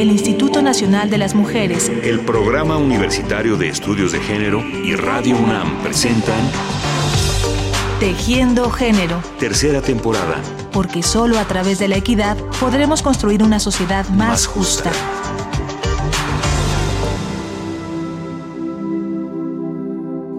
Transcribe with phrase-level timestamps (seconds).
[0.00, 5.36] el Instituto Nacional de las Mujeres, el Programa Universitario de Estudios de Género y Radio
[5.36, 6.38] UNAM presentan
[7.98, 9.20] Tejiendo Género.
[9.40, 10.40] Tercera temporada.
[10.70, 14.92] Porque solo a través de la equidad podremos construir una sociedad más, justa.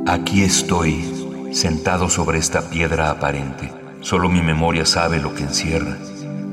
[0.07, 1.04] Aquí estoy,
[1.52, 3.73] sentado sobre esta piedra aparente.
[4.00, 5.98] Solo mi memoria sabe lo que encierra.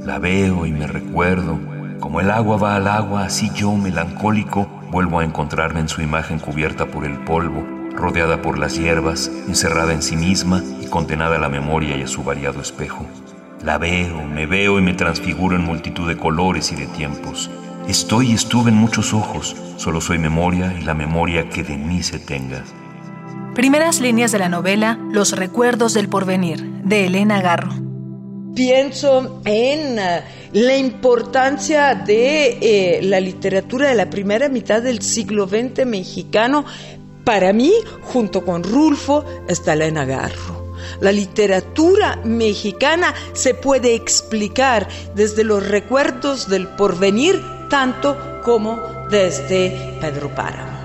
[0.05, 1.76] La veo y me recuerdo.
[2.01, 6.39] Como el agua va al agua, así yo, melancólico, vuelvo a encontrarme en su imagen
[6.39, 7.65] cubierta por el polvo,
[7.95, 12.07] rodeada por las hierbas, encerrada en sí misma y condenada a la memoria y a
[12.07, 13.07] su variado espejo.
[13.65, 17.51] La veo, me veo y me transfiguro en multitud de colores y de tiempos.
[17.89, 22.03] Estoy y estuve en muchos ojos, solo soy memoria y la memoria que de mí
[22.03, 22.63] se tenga.
[23.55, 27.86] Primeras líneas de la novela Los recuerdos del porvenir, de Elena Garro.
[28.57, 30.23] Pienso en eh,
[30.55, 36.65] la importancia de eh, la literatura de la primera mitad del siglo XX mexicano.
[37.23, 40.75] Para mí, junto con Rulfo, está Elena Garro.
[41.03, 50.35] La literatura mexicana se puede explicar desde los recuerdos del porvenir tanto como desde Pedro
[50.35, 50.76] Páramo.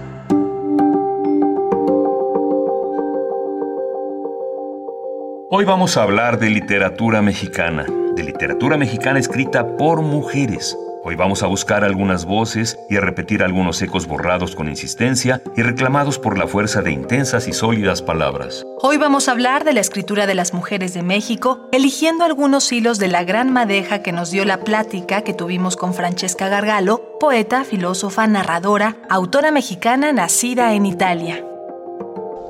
[5.53, 7.85] Hoy vamos a hablar de literatura mexicana,
[8.15, 10.77] de literatura mexicana escrita por mujeres.
[11.03, 15.61] Hoy vamos a buscar algunas voces y a repetir algunos ecos borrados con insistencia y
[15.61, 18.63] reclamados por la fuerza de intensas y sólidas palabras.
[18.77, 22.97] Hoy vamos a hablar de la escritura de las mujeres de México, eligiendo algunos hilos
[22.97, 27.65] de la gran madeja que nos dio la plática que tuvimos con Francesca Gargalo, poeta,
[27.65, 31.43] filósofa, narradora, autora mexicana nacida en Italia.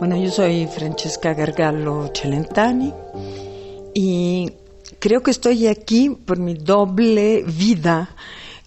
[0.01, 2.91] Bueno, yo soy Francesca Gargalo Celentani
[3.93, 4.51] y
[4.97, 8.15] creo que estoy aquí por mi doble vida,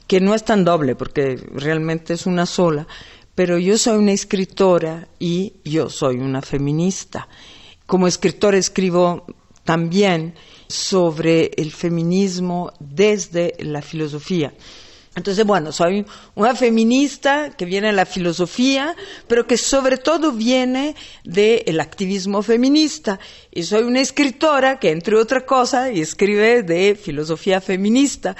[0.06, 2.86] que no es tan doble porque realmente es una sola,
[3.34, 7.26] pero yo soy una escritora y yo soy una feminista.
[7.84, 9.26] Como escritora escribo
[9.64, 10.34] también
[10.68, 14.54] sobre el feminismo desde la filosofía.
[15.16, 16.04] Entonces, bueno, soy
[16.34, 18.96] una feminista que viene de la filosofía,
[19.28, 23.20] pero que sobre todo viene del activismo feminista.
[23.52, 28.34] Y soy una escritora que, entre otras cosas, escribe de filosofía feminista.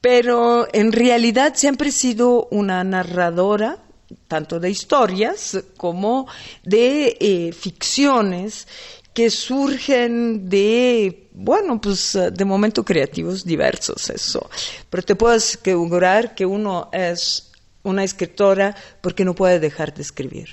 [0.00, 3.78] Pero en realidad siempre he sido una narradora,
[4.26, 6.26] tanto de historias como
[6.64, 8.66] de eh, ficciones
[9.14, 14.48] que surgen de, bueno, pues de momentos creativos diversos, eso.
[14.88, 17.50] Pero te puedo asegurar que uno es
[17.82, 20.48] una escritora porque no puede dejar de escribir.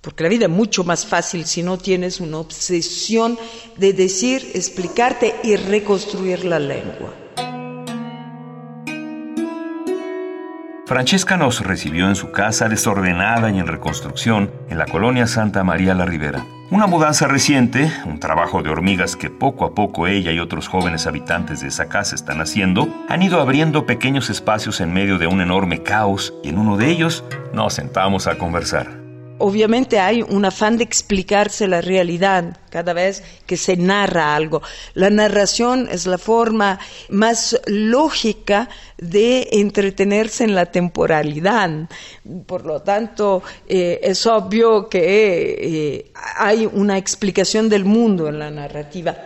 [0.00, 3.38] Porque la vida es mucho más fácil si no tienes una obsesión
[3.76, 7.14] de decir, explicarte y reconstruir la lengua.
[10.86, 15.94] Francesca nos recibió en su casa desordenada y en reconstrucción en la colonia Santa María
[15.94, 16.44] la Ribera.
[16.72, 21.06] Una mudanza reciente, un trabajo de hormigas que poco a poco ella y otros jóvenes
[21.06, 25.42] habitantes de esa casa están haciendo, han ido abriendo pequeños espacios en medio de un
[25.42, 29.01] enorme caos y en uno de ellos nos sentamos a conversar
[29.42, 34.62] obviamente hay un afán de explicarse la realidad cada vez que se narra algo.
[34.94, 41.70] La narración es la forma más lógica de entretenerse en la temporalidad.
[42.46, 48.50] Por lo tanto, eh, es obvio que eh, hay una explicación del mundo en la
[48.50, 49.16] narrativa.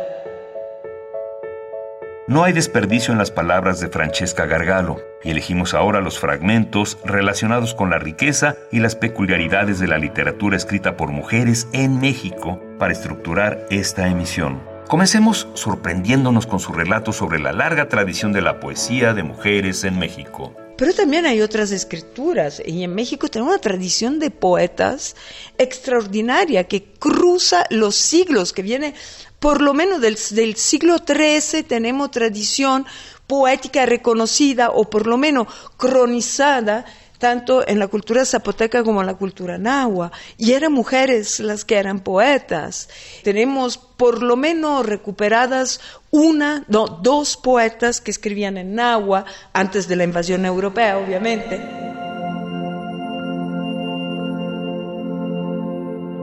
[2.28, 7.72] No hay desperdicio en las palabras de Francesca Gargalo y elegimos ahora los fragmentos relacionados
[7.72, 12.92] con la riqueza y las peculiaridades de la literatura escrita por mujeres en México para
[12.92, 14.60] estructurar esta emisión.
[14.88, 19.96] Comencemos sorprendiéndonos con su relato sobre la larga tradición de la poesía de mujeres en
[19.96, 20.52] México.
[20.76, 25.16] Pero también hay otras escrituras y en México tenemos una tradición de poetas
[25.56, 28.94] extraordinaria que cruza los siglos, que viene
[29.38, 32.86] por lo menos del, siglo XIII tenemos tradición
[33.26, 36.84] poética reconocida o por lo menos cronizada
[37.18, 40.12] tanto en la cultura zapoteca como en la cultura nahua.
[40.36, 42.88] Y eran mujeres las que eran poetas.
[43.22, 45.80] Tenemos por lo menos recuperadas
[46.10, 51.75] una, no, dos poetas que escribían en nahua antes de la invasión europea, obviamente.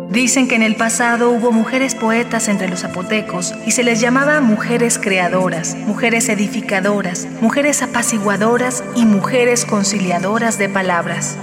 [0.10, 4.42] Dicen que en el pasado hubo mujeres poetas entre los zapotecos y se les llamaba
[4.42, 11.38] mujeres creadoras, mujeres edificadoras, mujeres apaciguadoras y mujeres conciliadoras de palabras.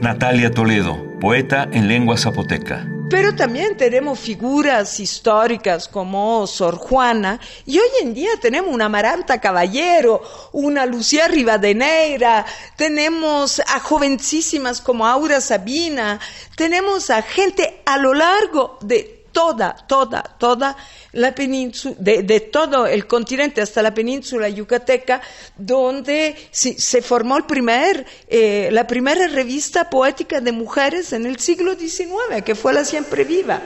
[0.00, 2.89] Natalia Toledo, poeta en lengua zapoteca.
[3.10, 9.40] Pero también tenemos figuras históricas como Sor Juana y hoy en día tenemos una Maranta
[9.40, 10.22] Caballero,
[10.52, 12.46] una Lucía Rivadeneira,
[12.76, 16.20] tenemos a jovencísimas como Aura Sabina,
[16.54, 20.76] tenemos a gente a lo largo de toda, toda, toda
[21.12, 25.20] la península, de, todo el continente hasta la península yucateca,
[25.56, 31.74] donde se, formó el primer, eh, la primera revista poética de mujeres en el siglo
[31.74, 33.60] XIX, que fue la Siempre Viva.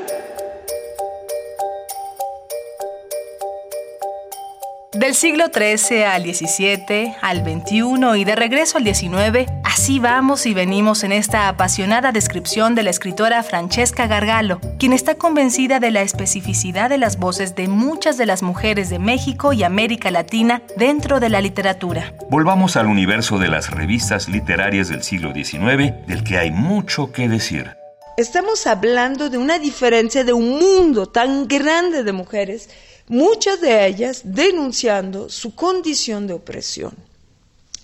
[4.95, 10.55] Del siglo XIII al XVII, al XXI y de regreso al XIX, así vamos y
[10.55, 16.03] venimos en esta apasionada descripción de la escritora Francesca Gargalo, quien está convencida de la
[16.03, 21.19] especificidad de las voces de muchas de las mujeres de México y América Latina dentro
[21.19, 22.15] de la literatura.
[22.31, 27.29] Volvamos al universo de las revistas literarias del siglo XIX, del que hay mucho que
[27.29, 27.77] decir.
[28.17, 32.71] Estamos hablando de una diferencia de un mundo tan grande de mujeres
[33.09, 36.95] muchas de ellas denunciando su condición de opresión.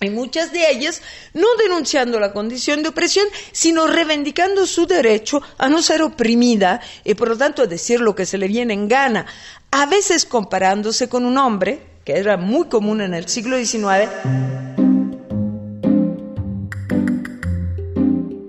[0.02, 1.02] Y muchas de ellas
[1.35, 7.12] no denunciando la condición de opresión, sino reivindicando su derecho a no ser oprimida y
[7.12, 9.26] por lo tanto a decir lo que se le viene en gana,
[9.70, 14.08] a veces comparándose con un hombre, que era muy común en el siglo XIX,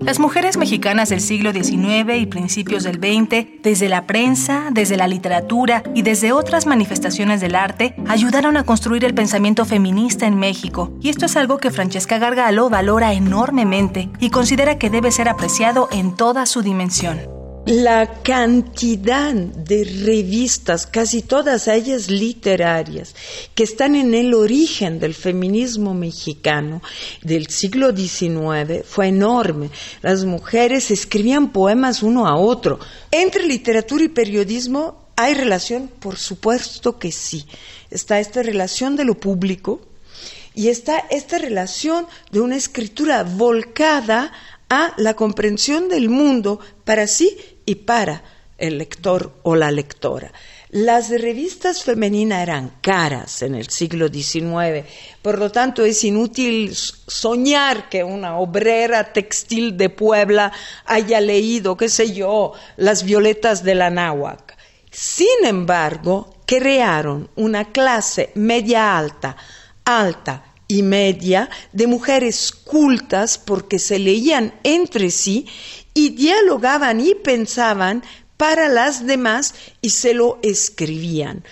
[0.04, 5.06] Las mujeres mexicanas del siglo XIX y principios del XX, desde la prensa, desde la
[5.06, 10.92] literatura y desde otras manifestaciones del arte, ayudaron a construir el pensamiento feminista en México.
[11.00, 15.88] Y esto es algo que Francesca Gargalo valora enormemente y considera que debe ser apreciado
[15.92, 17.31] en toda su dimensión
[17.64, 23.14] la cantidad de revistas, casi todas ellas literarias,
[23.54, 26.82] que están en el origen del feminismo mexicano
[27.22, 29.70] del siglo XIX fue enorme.
[30.02, 32.80] Las mujeres escribían poemas uno a otro.
[33.12, 37.46] Entre literatura y periodismo hay relación, por supuesto que sí.
[37.90, 39.80] Está esta relación de lo público
[40.54, 44.32] y está esta relación de una escritura volcada
[44.68, 47.36] a la comprensión del mundo para sí
[47.66, 48.22] y para
[48.58, 50.32] el lector o la lectora.
[50.70, 54.86] Las revistas femeninas eran caras en el siglo XIX,
[55.20, 60.52] por lo tanto es inútil soñar que una obrera textil de Puebla
[60.86, 64.56] haya leído, qué sé yo, las violetas de la náhuac.
[64.90, 69.36] Sin embargo, crearon una clase media alta,
[69.84, 75.46] alta y media de mujeres cultas porque se leían entre sí
[75.94, 78.02] y dialogaban y pensaban
[78.36, 81.44] para las demás y se lo escribían.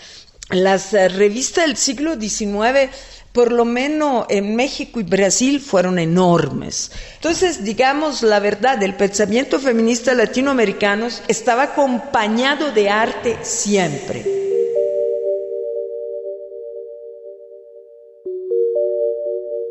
[0.51, 2.91] Las eh, revistas del siglo XIX,
[3.33, 6.91] por lo menos en México y Brasil, fueron enormes.
[7.15, 14.50] Entonces, digamos la verdad, el pensamiento feminista latinoamericano estaba acompañado de arte siempre.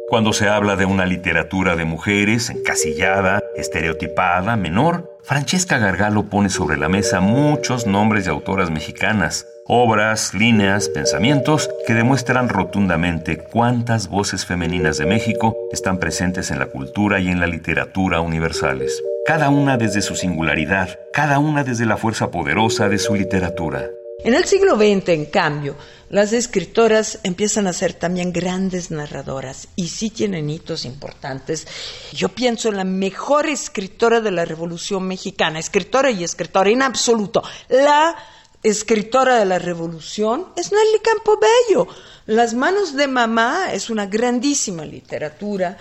[0.10, 6.78] Cuando se habla de una literatura de mujeres encasillada, estereotipada, menor, Francesca Gargalo pone sobre
[6.78, 14.48] la mesa muchos nombres de autoras mexicanas, obras, líneas, pensamientos que demuestran rotundamente cuántas voces
[14.48, 19.78] femeninas de México están presentes en la cultura y en la literatura universales, cada una
[19.78, 23.86] desde su singularidad, cada una desde la fuerza poderosa de su literatura.
[24.24, 25.76] En el siglo XX, en cambio,
[26.10, 31.68] las escritoras empiezan a ser también grandes narradoras y sí tienen hitos importantes.
[32.14, 37.44] Yo pienso en la mejor escritora de la Revolución Mexicana, escritora y escritora en absoluto.
[37.70, 38.16] La
[38.64, 41.88] escritora de la Revolución es Nelly Campobello.
[42.26, 45.78] Las manos de mamá es una grandísima literatura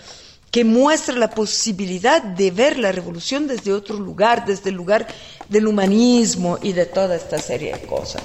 [0.50, 5.06] que muestra la posibilidad de ver la revolución desde otro lugar, desde el lugar
[5.49, 8.23] del humanismo y de toda esta serie de cosas.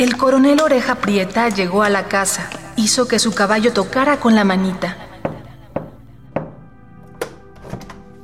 [0.00, 4.44] El coronel Oreja Prieta llegó a la casa, hizo que su caballo tocara con la
[4.44, 4.96] manita.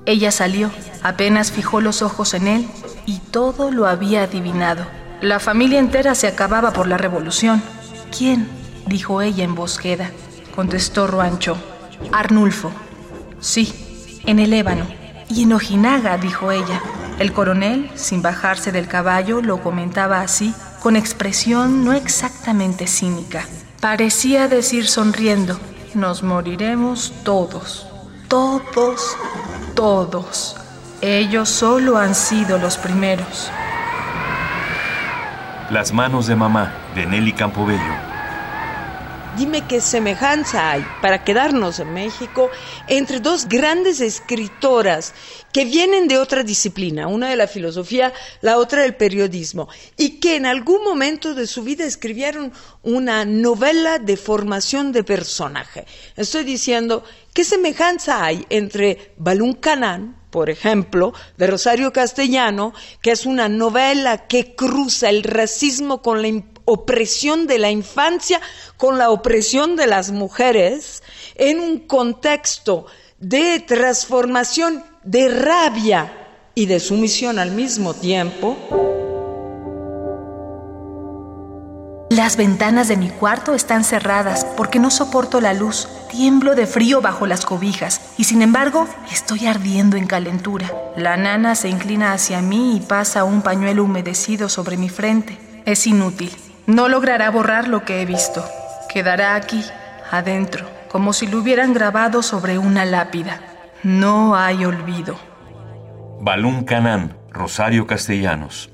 [0.07, 0.71] Ella salió,
[1.03, 2.69] apenas fijó los ojos en él
[3.05, 4.87] y todo lo había adivinado.
[5.21, 7.63] La familia entera se acababa por la revolución.
[8.17, 8.49] ¿Quién?
[8.87, 10.13] dijo ella en voz queda.
[10.55, 11.59] Contestó Ruancho.
[12.11, 12.71] Arnulfo.
[13.39, 14.87] Sí, en el ébano.
[15.29, 16.81] Y en Ojinaga, dijo ella.
[17.19, 20.55] El coronel, sin bajarse del caballo, lo comentaba así,
[20.87, 23.45] con expresión no exactamente cínica.
[23.81, 25.59] Parecía decir sonriendo,
[25.95, 27.89] nos moriremos todos,
[28.29, 29.17] todos,
[29.75, 30.57] todos.
[31.01, 33.51] Ellos solo han sido los primeros.
[35.71, 38.06] Las manos de mamá, de Nelly Campobello.
[39.37, 42.51] Dime qué semejanza hay para quedarnos en México
[42.89, 45.15] entre dos grandes escritoras
[45.53, 50.37] que vienen de otra disciplina, una de la filosofía, la otra del periodismo, y que
[50.37, 52.53] en algún momento de su vida escribieron
[52.83, 55.87] una novela de formación de personaje.
[56.17, 63.27] Estoy diciendo, ¿qué semejanza hay entre Balún Canán, por ejemplo, de Rosario Castellano, que es
[63.27, 66.29] una novela que cruza el racismo con la
[66.67, 68.41] opresión de la infancia
[68.77, 71.03] con la opresión de las mujeres
[71.37, 72.87] en un contexto
[73.19, 76.13] de transformación, de rabia
[76.55, 78.57] y de sumisión al mismo tiempo.
[82.11, 85.89] Las ventanas de mi cuarto están cerradas porque no soporto la luz.
[86.11, 90.73] Tiemblo de frío bajo las cobijas y sin embargo estoy ardiendo en calentura.
[90.97, 95.39] La nana se inclina hacia mí y pasa un pañuelo humedecido sobre mi frente.
[95.67, 96.31] Es inútil.
[96.67, 98.45] No logrará borrar lo que he visto.
[98.89, 99.65] Quedará aquí,
[100.11, 103.41] adentro, como si lo hubieran grabado sobre una lápida.
[103.85, 105.17] No hay olvido.
[106.21, 108.71] Balún Canán, Rosario Castellanos.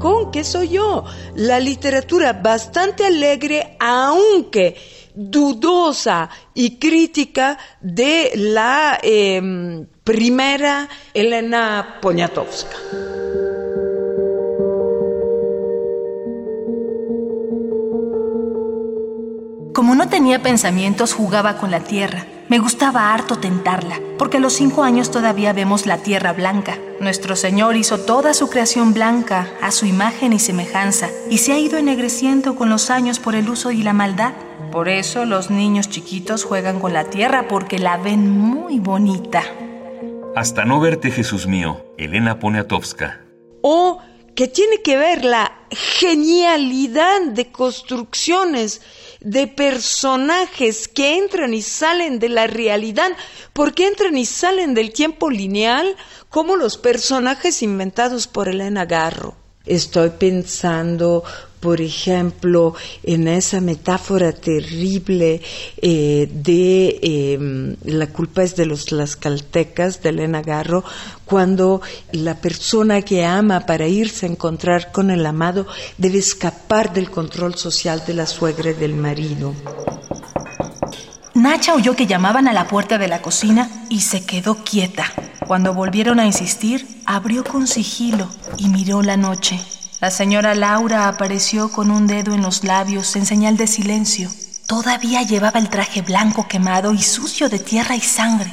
[0.00, 1.04] ¿Con qué soy yo?
[1.36, 4.76] La literatura bastante alegre, aunque
[5.14, 12.76] dudosa y crítica de la em, primera Elena Poniatowska.
[19.74, 22.26] Como no tenía pensamientos, jugaba con la tierra.
[22.50, 26.76] Me gustaba harto tentarla, porque a los cinco años todavía vemos la tierra blanca.
[27.00, 31.58] Nuestro Señor hizo toda su creación blanca, a su imagen y semejanza, y se ha
[31.58, 34.34] ido ennegreciendo con los años por el uso y la maldad.
[34.70, 39.42] Por eso los niños chiquitos juegan con la tierra porque la ven muy bonita.
[40.36, 43.22] Hasta no verte, Jesús mío, Elena Poniatowska.
[43.62, 44.00] O
[44.34, 48.80] que tiene que ver la genialidad de construcciones
[49.24, 53.12] de personajes que entran y salen de la realidad,
[53.52, 55.96] porque entran y salen del tiempo lineal,
[56.28, 59.36] como los personajes inventados por Elena Garro.
[59.64, 61.22] Estoy pensando,
[61.62, 65.40] por ejemplo, en esa metáfora terrible
[65.80, 70.82] eh, de em, la culpa es de los tlaxcaltecas, de Elena Garro,
[71.24, 77.10] cuando la persona que ama para irse a encontrar con el amado debe escapar del
[77.10, 79.54] control social de la suegra y del marido.
[81.34, 85.04] Nacha oyó que llamaban a la puerta de la cocina y se quedó quieta.
[85.46, 88.28] Cuando volvieron a insistir, abrió con sigilo
[88.58, 89.60] y miró la noche.
[90.02, 94.28] La señora Laura apareció con un dedo en los labios en señal de silencio.
[94.66, 98.52] Todavía llevaba el traje blanco quemado y sucio de tierra y sangre.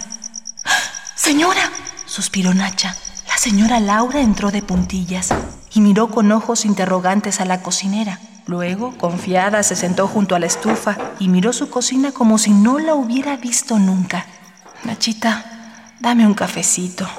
[1.16, 1.72] ¡Señora!
[2.06, 2.96] suspiró Nacha.
[3.28, 5.30] La señora Laura entró de puntillas
[5.74, 8.20] y miró con ojos interrogantes a la cocinera.
[8.46, 12.78] Luego, confiada, se sentó junto a la estufa y miró su cocina como si no
[12.78, 14.28] la hubiera visto nunca.
[14.84, 17.10] Nachita, dame un cafecito.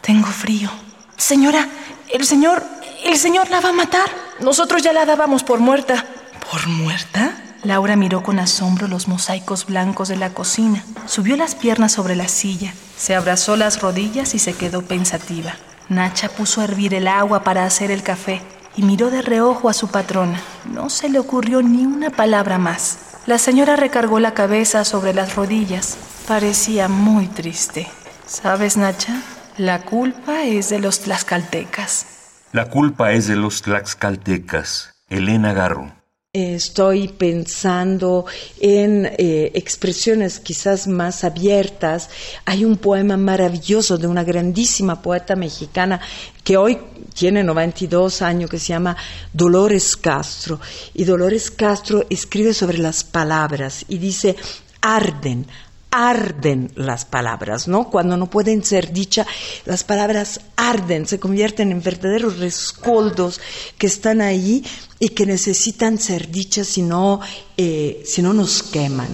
[0.00, 0.70] Tengo frío.
[1.16, 1.68] Señora,
[2.12, 2.64] el señor,
[3.04, 4.10] el señor la va a matar.
[4.40, 6.04] Nosotros ya la dábamos por muerta.
[6.50, 7.32] ¿Por muerta?
[7.62, 12.26] Laura miró con asombro los mosaicos blancos de la cocina, subió las piernas sobre la
[12.26, 15.54] silla, se abrazó las rodillas y se quedó pensativa.
[15.90, 18.40] Nacha puso a hervir el agua para hacer el café
[18.76, 20.40] y miró de reojo a su patrona.
[20.64, 22.98] No se le ocurrió ni una palabra más.
[23.26, 25.98] La señora recargó la cabeza sobre las rodillas.
[26.26, 27.88] Parecía muy triste.
[28.26, 29.20] ¿Sabes, Nacha?
[29.58, 32.06] La culpa es de los tlaxcaltecas.
[32.52, 34.94] La culpa es de los tlaxcaltecas.
[35.08, 35.92] Elena Garro.
[36.32, 38.24] Estoy pensando
[38.60, 42.10] en eh, expresiones quizás más abiertas.
[42.44, 46.00] Hay un poema maravilloso de una grandísima poeta mexicana
[46.42, 46.78] que hoy
[47.14, 48.96] tiene 92 años que se llama
[49.32, 50.60] Dolores Castro.
[50.92, 54.34] Y Dolores Castro escribe sobre las palabras y dice,
[54.80, 55.46] arden,
[55.90, 57.90] arden las palabras, ¿no?
[57.90, 59.26] Cuando no pueden ser dichas,
[59.64, 63.40] las palabras arden, se convierten en verdaderos rescoldos
[63.76, 64.64] que están ahí
[64.98, 67.20] y que necesitan ser dichas si no,
[67.56, 69.08] eh, si no nos queman.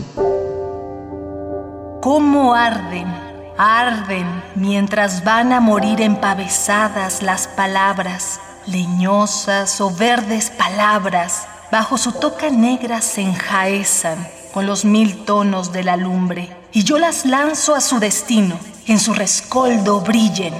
[2.02, 3.06] ¿Cómo arden?
[3.58, 12.50] Arden mientras van a morir empavesadas las palabras, leñosas o verdes palabras, bajo su toca
[12.50, 17.82] negra se enjaezan con los mil tonos de la lumbre y yo las lanzo a
[17.82, 20.54] su destino, en su rescoldo brillen.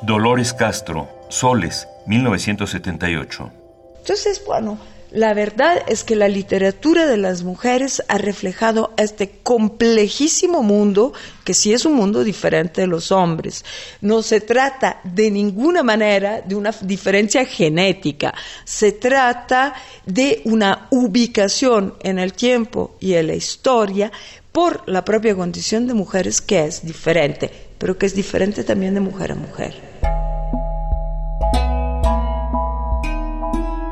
[0.00, 3.50] Dolores Castro, Soles, 1978.
[3.98, 4.78] Entonces, bueno,
[5.12, 11.12] La verdad es que la literatura de las mujeres ha reflejado este complejísimo mundo
[11.44, 13.64] que sí es un mundo diferente de los hombres.
[14.00, 18.34] No se trata de ninguna manera de una diferencia genética,
[18.64, 24.10] se trata de una ubicación en el tiempo y en la historia
[24.50, 29.00] por la propia condición de mujeres que es diferente, pero que es diferente también de
[29.00, 29.95] mujer a mujer.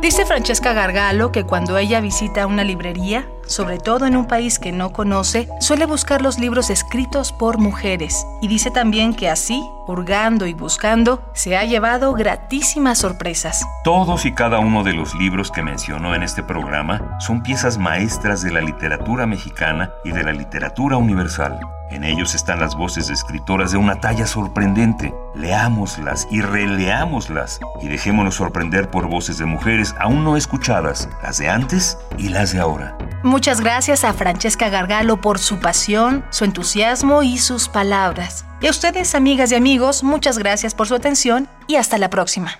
[0.05, 4.71] Dice Francesca Gargalo que cuando ella visita una librería, sobre todo en un país que
[4.71, 8.27] no conoce, suele buscar los libros escritos por mujeres.
[8.43, 13.65] Y dice también que así, hurgando y buscando, se ha llevado gratísimas sorpresas.
[13.83, 18.43] Todos y cada uno de los libros que mencionó en este programa son piezas maestras
[18.43, 21.59] de la literatura mexicana y de la literatura universal.
[21.91, 25.15] En ellos están las voces de escritoras de una talla sorprendente.
[25.35, 31.49] Leámoslas y releámoslas y dejémonos sorprender por voces de mujeres aún no escuchadas, las de
[31.49, 32.97] antes y las de ahora.
[33.23, 38.45] Muchas gracias a Francesca Gargalo por su pasión, su entusiasmo y sus palabras.
[38.61, 42.59] Y a ustedes, amigas y amigos, muchas gracias por su atención y hasta la próxima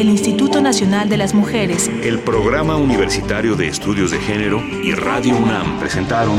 [0.00, 5.36] el Instituto Nacional de las Mujeres, el Programa Universitario de Estudios de Género y Radio
[5.36, 6.38] UNAM presentaron